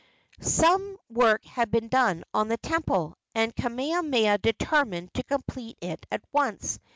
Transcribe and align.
Some 0.39 0.97
work 1.11 1.45
had 1.45 1.69
been 1.69 1.87
done 1.87 2.23
on 2.33 2.47
the 2.47 2.57
temple, 2.57 3.13
and 3.35 3.55
Kamehameha 3.55 4.39
determined 4.39 5.13
to 5.13 5.21
complete 5.23 5.77
it 5.79 6.07
at 6.11 6.23
once. 6.31 6.79